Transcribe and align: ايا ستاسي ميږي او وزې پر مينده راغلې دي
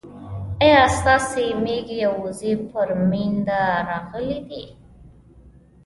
ايا 0.63 0.83
ستاسي 0.97 1.45
ميږي 1.65 1.99
او 2.07 2.13
وزې 2.25 2.53
پر 2.69 2.87
مينده 3.09 3.61
راغلې 3.89 4.39
دي 4.49 4.63